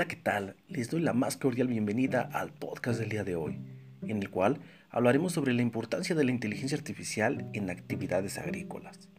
Hola, 0.00 0.08
¿qué 0.08 0.16
tal? 0.16 0.56
Les 0.66 0.88
doy 0.88 1.02
la 1.02 1.12
más 1.12 1.36
cordial 1.36 1.68
bienvenida 1.68 2.22
al 2.32 2.54
podcast 2.54 2.98
del 2.98 3.10
día 3.10 3.22
de 3.22 3.36
hoy, 3.36 3.58
en 4.00 4.16
el 4.16 4.30
cual 4.30 4.56
hablaremos 4.88 5.34
sobre 5.34 5.52
la 5.52 5.60
importancia 5.60 6.14
de 6.14 6.24
la 6.24 6.30
inteligencia 6.30 6.78
artificial 6.78 7.50
en 7.52 7.68
actividades 7.68 8.38
agrícolas. 8.38 9.10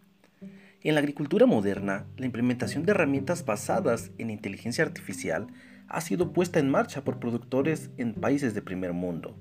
En 0.82 0.96
la 0.96 1.02
agricultura 1.02 1.46
moderna, 1.46 2.08
la 2.18 2.26
implementación 2.26 2.84
de 2.84 2.94
herramientas 2.94 3.46
basadas 3.46 4.10
en 4.18 4.32
inteligencia 4.32 4.84
artificial 4.84 5.46
ha 5.88 6.02
sido 6.02 6.34
puesta 6.34 6.58
en 6.58 6.72
marcha 6.72 7.04
por 7.04 7.20
productores 7.20 7.92
en 7.98 8.16
países 8.16 8.56
de 8.56 8.64
primer 8.64 8.94
mundo. 8.94 9.38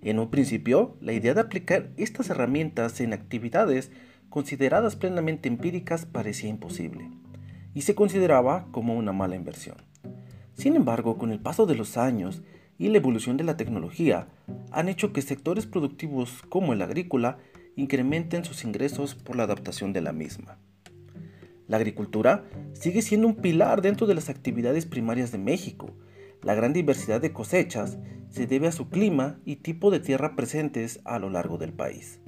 En 0.00 0.20
un 0.20 0.30
principio, 0.30 0.96
la 1.00 1.12
idea 1.12 1.34
de 1.34 1.40
aplicar 1.40 1.90
estas 1.96 2.30
herramientas 2.30 3.00
en 3.00 3.14
actividades 3.14 3.90
consideradas 4.28 4.94
plenamente 4.94 5.48
empíricas 5.48 6.06
parecía 6.06 6.50
imposible, 6.50 7.10
y 7.74 7.82
se 7.82 7.96
consideraba 7.96 8.68
como 8.70 8.96
una 8.96 9.10
mala 9.10 9.34
inversión. 9.34 9.76
Sin 10.56 10.74
embargo, 10.74 11.18
con 11.18 11.30
el 11.32 11.38
paso 11.38 11.66
de 11.66 11.74
los 11.74 11.98
años 11.98 12.42
y 12.78 12.88
la 12.88 12.96
evolución 12.96 13.36
de 13.36 13.44
la 13.44 13.56
tecnología, 13.56 14.28
han 14.72 14.88
hecho 14.88 15.12
que 15.12 15.20
sectores 15.20 15.66
productivos 15.66 16.42
como 16.48 16.72
el 16.72 16.80
agrícola 16.80 17.38
incrementen 17.76 18.44
sus 18.44 18.64
ingresos 18.64 19.14
por 19.14 19.36
la 19.36 19.42
adaptación 19.42 19.92
de 19.92 20.00
la 20.00 20.12
misma. 20.12 20.58
La 21.68 21.76
agricultura 21.76 22.44
sigue 22.72 23.02
siendo 23.02 23.26
un 23.26 23.36
pilar 23.36 23.82
dentro 23.82 24.06
de 24.06 24.14
las 24.14 24.30
actividades 24.30 24.86
primarias 24.86 25.30
de 25.30 25.38
México. 25.38 25.90
La 26.42 26.54
gran 26.54 26.72
diversidad 26.72 27.20
de 27.20 27.32
cosechas 27.32 27.98
se 28.30 28.46
debe 28.46 28.68
a 28.68 28.72
su 28.72 28.88
clima 28.88 29.38
y 29.44 29.56
tipo 29.56 29.90
de 29.90 30.00
tierra 30.00 30.36
presentes 30.36 31.00
a 31.04 31.18
lo 31.18 31.28
largo 31.28 31.58
del 31.58 31.72
país. 31.74 32.20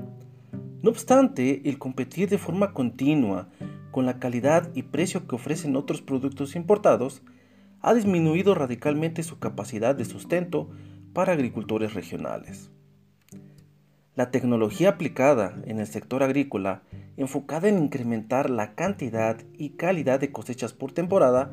No 0.82 0.90
obstante, 0.90 1.62
el 1.68 1.78
competir 1.78 2.28
de 2.28 2.38
forma 2.38 2.72
continua 2.72 3.48
con 3.90 4.04
la 4.04 4.18
calidad 4.18 4.70
y 4.74 4.82
precio 4.82 5.26
que 5.26 5.36
ofrecen 5.36 5.76
otros 5.76 6.02
productos 6.02 6.56
importados 6.56 7.22
ha 7.80 7.94
disminuido 7.94 8.54
radicalmente 8.54 9.22
su 9.22 9.38
capacidad 9.38 9.94
de 9.94 10.04
sustento 10.04 10.70
para 11.12 11.32
agricultores 11.32 11.94
regionales. 11.94 12.70
La 14.14 14.30
tecnología 14.32 14.90
aplicada 14.90 15.62
en 15.64 15.78
el 15.78 15.86
sector 15.86 16.24
agrícola, 16.24 16.82
enfocada 17.16 17.68
en 17.68 17.78
incrementar 17.78 18.50
la 18.50 18.74
cantidad 18.74 19.38
y 19.56 19.70
calidad 19.70 20.18
de 20.18 20.32
cosechas 20.32 20.72
por 20.72 20.90
temporada, 20.90 21.52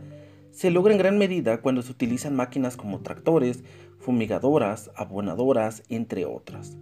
se 0.52 0.72
logra 0.72 0.94
en 0.94 0.98
gran 0.98 1.18
medida 1.18 1.62
cuando 1.62 1.81
se 1.81 1.92
utilizan 1.92 2.36
máquinas 2.36 2.76
como 2.78 3.02
tractores, 3.02 3.64
fumigadoras, 4.00 4.90
abonadoras, 4.96 5.84
entre 5.90 6.26
otras. 6.26 6.78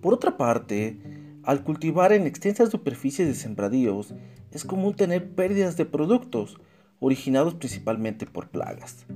Por 0.00 0.14
otra 0.14 0.36
parte, 0.36 0.98
al 1.42 1.62
cultivar 1.62 2.12
en 2.12 2.26
extensas 2.26 2.70
superficies 2.70 3.28
de 3.28 3.34
sembradíos, 3.34 4.14
es 4.52 4.64
común 4.64 4.94
tener 4.94 5.34
pérdidas 5.34 5.76
de 5.76 5.84
productos, 5.84 6.58
originados 7.00 7.54
principalmente 7.54 8.26
por 8.26 8.48
plagas. 8.48 9.06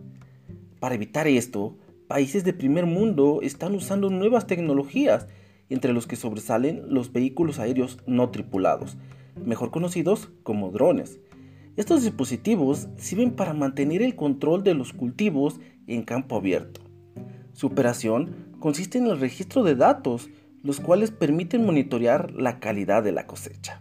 Para 0.81 0.95
evitar 0.95 1.27
esto, 1.29 1.77
países 2.09 2.45
de 2.45 2.53
primer 2.53 2.87
mundo 2.87 3.41
están 3.43 3.75
usando 3.75 4.11
nuevas 4.11 4.47
tecnologías, 4.47 5.29
entre 5.69 5.93
los 5.93 6.07
que 6.07 6.17
sobresalen 6.17 6.83
los 6.89 7.13
vehículos 7.13 7.59
aéreos 7.59 7.99
no 8.07 8.31
tripulados, 8.31 8.97
mejor 9.45 9.71
conocidos 9.71 10.31
como 10.43 10.71
drones. 10.71 11.21
Estos 11.77 12.03
dispositivos 12.03 12.89
sirven 12.97 13.31
para 13.31 13.55
mantener 13.55 14.03
el 14.03 14.17
control 14.17 14.65
de 14.65 14.75
los 14.75 14.93
cultivos 14.93 15.61
en 15.87 16.03
campo 16.03 16.37
abierto. 16.37 16.81
Su 17.53 17.69
operación 17.69 18.51
consiste 18.59 18.99
en 18.99 19.07
el 19.07 19.21
registro 19.21 19.63
de 19.63 19.77
datos, 19.77 20.29
los 20.63 20.81
cuales 20.81 21.11
permiten 21.11 21.65
monitorear 21.65 22.33
la 22.33 22.59
calidad 22.59 23.03
de 23.03 23.13
la 23.13 23.27
cosecha. 23.27 23.81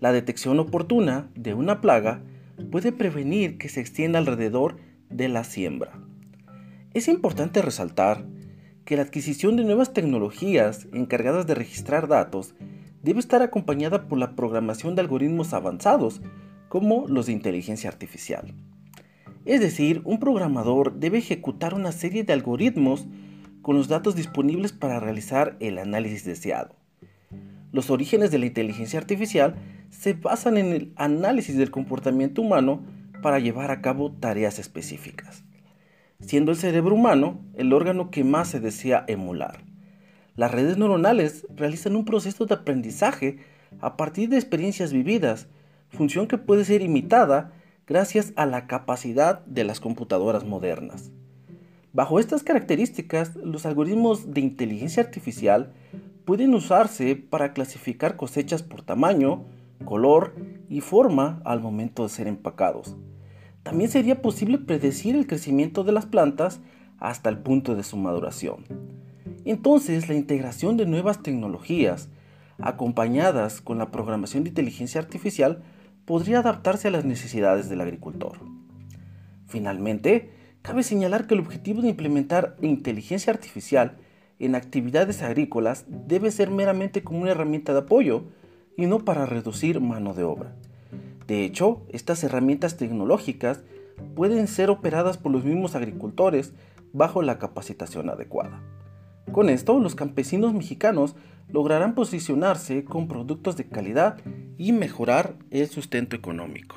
La 0.00 0.12
detección 0.12 0.58
oportuna 0.58 1.30
de 1.34 1.54
una 1.54 1.80
plaga 1.80 2.22
puede 2.70 2.92
prevenir 2.92 3.58
que 3.58 3.68
se 3.68 3.80
extienda 3.80 4.18
alrededor 4.18 4.76
de 5.10 5.28
la 5.28 5.44
siembra. 5.44 5.92
Es 6.92 7.08
importante 7.08 7.62
resaltar 7.62 8.24
que 8.84 8.96
la 8.96 9.02
adquisición 9.02 9.56
de 9.56 9.64
nuevas 9.64 9.92
tecnologías 9.92 10.86
encargadas 10.92 11.46
de 11.46 11.54
registrar 11.54 12.06
datos 12.06 12.54
debe 13.02 13.20
estar 13.20 13.42
acompañada 13.42 14.08
por 14.08 14.18
la 14.18 14.34
programación 14.36 14.94
de 14.94 15.02
algoritmos 15.02 15.52
avanzados, 15.52 16.20
como 16.68 17.06
los 17.08 17.26
de 17.26 17.32
inteligencia 17.32 17.90
artificial. 17.90 18.54
Es 19.44 19.60
decir, 19.60 20.00
un 20.04 20.18
programador 20.18 20.94
debe 20.98 21.18
ejecutar 21.18 21.74
una 21.74 21.92
serie 21.92 22.24
de 22.24 22.32
algoritmos 22.32 23.06
con 23.62 23.76
los 23.76 23.88
datos 23.88 24.16
disponibles 24.16 24.72
para 24.72 25.00
realizar 25.00 25.56
el 25.60 25.78
análisis 25.78 26.24
deseado. 26.24 26.76
Los 27.72 27.90
orígenes 27.90 28.30
de 28.30 28.38
la 28.38 28.46
inteligencia 28.46 28.98
artificial 28.98 29.56
se 29.98 30.14
basan 30.14 30.56
en 30.58 30.72
el 30.72 30.92
análisis 30.96 31.56
del 31.56 31.70
comportamiento 31.70 32.42
humano 32.42 32.82
para 33.22 33.38
llevar 33.38 33.70
a 33.70 33.80
cabo 33.80 34.12
tareas 34.12 34.58
específicas, 34.58 35.44
siendo 36.20 36.50
el 36.50 36.58
cerebro 36.58 36.94
humano 36.94 37.40
el 37.54 37.72
órgano 37.72 38.10
que 38.10 38.24
más 38.24 38.48
se 38.48 38.60
desea 38.60 39.04
emular. 39.08 39.64
Las 40.36 40.50
redes 40.50 40.76
neuronales 40.76 41.46
realizan 41.54 41.96
un 41.96 42.04
proceso 42.04 42.44
de 42.44 42.54
aprendizaje 42.54 43.38
a 43.80 43.96
partir 43.96 44.28
de 44.28 44.36
experiencias 44.36 44.92
vividas, 44.92 45.46
función 45.88 46.26
que 46.26 46.38
puede 46.38 46.64
ser 46.64 46.82
imitada 46.82 47.52
gracias 47.86 48.32
a 48.36 48.46
la 48.46 48.66
capacidad 48.66 49.44
de 49.46 49.64
las 49.64 49.80
computadoras 49.80 50.44
modernas. 50.44 51.12
Bajo 51.92 52.18
estas 52.18 52.42
características, 52.42 53.36
los 53.36 53.64
algoritmos 53.66 54.34
de 54.34 54.40
inteligencia 54.40 55.02
artificial 55.02 55.72
pueden 56.24 56.52
usarse 56.54 57.14
para 57.14 57.52
clasificar 57.52 58.16
cosechas 58.16 58.62
por 58.64 58.82
tamaño, 58.82 59.44
color 59.84 60.34
y 60.68 60.80
forma 60.80 61.40
al 61.44 61.60
momento 61.60 62.02
de 62.02 62.08
ser 62.08 62.26
empacados. 62.26 62.96
También 63.62 63.90
sería 63.90 64.22
posible 64.22 64.58
predecir 64.58 65.16
el 65.16 65.26
crecimiento 65.26 65.84
de 65.84 65.92
las 65.92 66.06
plantas 66.06 66.60
hasta 66.98 67.30
el 67.30 67.38
punto 67.38 67.74
de 67.74 67.82
su 67.82 67.96
maduración. 67.96 68.64
Entonces, 69.44 70.08
la 70.08 70.14
integración 70.14 70.76
de 70.76 70.86
nuevas 70.86 71.22
tecnologías, 71.22 72.08
acompañadas 72.58 73.60
con 73.60 73.78
la 73.78 73.90
programación 73.90 74.44
de 74.44 74.50
inteligencia 74.50 75.00
artificial, 75.00 75.62
podría 76.04 76.40
adaptarse 76.40 76.88
a 76.88 76.90
las 76.90 77.04
necesidades 77.04 77.68
del 77.68 77.80
agricultor. 77.80 78.38
Finalmente, 79.46 80.30
cabe 80.62 80.82
señalar 80.82 81.26
que 81.26 81.34
el 81.34 81.40
objetivo 81.40 81.82
de 81.82 81.88
implementar 81.88 82.56
inteligencia 82.60 83.32
artificial 83.32 83.96
en 84.38 84.54
actividades 84.54 85.22
agrícolas 85.22 85.84
debe 85.88 86.30
ser 86.30 86.50
meramente 86.50 87.02
como 87.02 87.20
una 87.20 87.30
herramienta 87.30 87.72
de 87.72 87.80
apoyo, 87.80 88.24
y 88.76 88.86
no 88.86 89.00
para 89.00 89.26
reducir 89.26 89.80
mano 89.80 90.14
de 90.14 90.24
obra. 90.24 90.54
De 91.26 91.44
hecho, 91.44 91.82
estas 91.88 92.22
herramientas 92.24 92.76
tecnológicas 92.76 93.62
pueden 94.14 94.46
ser 94.48 94.70
operadas 94.70 95.18
por 95.18 95.32
los 95.32 95.44
mismos 95.44 95.74
agricultores 95.74 96.52
bajo 96.92 97.22
la 97.22 97.38
capacitación 97.38 98.10
adecuada. 98.10 98.60
Con 99.32 99.48
esto, 99.48 99.78
los 99.80 99.94
campesinos 99.94 100.52
mexicanos 100.52 101.16
lograrán 101.48 101.94
posicionarse 101.94 102.84
con 102.84 103.08
productos 103.08 103.56
de 103.56 103.68
calidad 103.68 104.18
y 104.58 104.72
mejorar 104.72 105.36
el 105.50 105.66
sustento 105.68 106.14
económico. 106.14 106.76